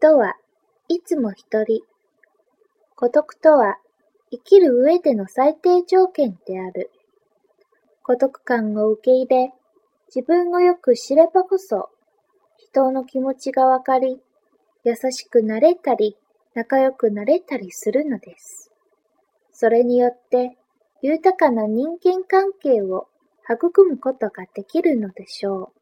[0.00, 0.34] とは
[0.88, 1.82] いつも一人。
[2.96, 3.76] 孤独とは
[4.30, 6.90] 生きる上での最低条件である。
[8.02, 9.52] 孤独感を受け入れ、
[10.14, 11.90] 自分をよく知ればこそ、
[12.56, 14.20] 人の気持ちがわかり、
[14.84, 16.16] 優しくなれたり、
[16.54, 18.72] 仲良くなれたりするのです。
[19.52, 20.56] それによって、
[21.02, 23.06] 豊かな人間関係を
[23.44, 25.79] 育むことができるのでしょう。